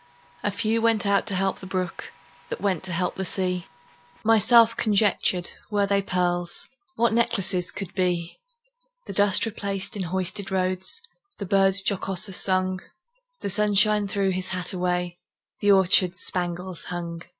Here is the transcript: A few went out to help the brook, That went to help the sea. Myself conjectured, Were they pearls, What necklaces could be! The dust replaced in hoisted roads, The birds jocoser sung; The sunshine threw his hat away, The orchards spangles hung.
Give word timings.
A 0.41 0.49
few 0.49 0.81
went 0.81 1.05
out 1.05 1.27
to 1.27 1.35
help 1.35 1.59
the 1.59 1.67
brook, 1.67 2.11
That 2.49 2.59
went 2.59 2.81
to 2.85 2.91
help 2.91 3.17
the 3.17 3.23
sea. 3.23 3.67
Myself 4.25 4.75
conjectured, 4.75 5.51
Were 5.69 5.85
they 5.85 6.01
pearls, 6.01 6.67
What 6.95 7.13
necklaces 7.13 7.69
could 7.69 7.93
be! 7.93 8.39
The 9.05 9.13
dust 9.13 9.45
replaced 9.45 9.95
in 9.95 10.01
hoisted 10.05 10.49
roads, 10.49 11.01
The 11.37 11.45
birds 11.45 11.83
jocoser 11.83 12.33
sung; 12.33 12.79
The 13.41 13.49
sunshine 13.51 14.07
threw 14.07 14.31
his 14.31 14.47
hat 14.47 14.73
away, 14.73 15.19
The 15.59 15.71
orchards 15.71 16.19
spangles 16.19 16.85
hung. 16.85 17.21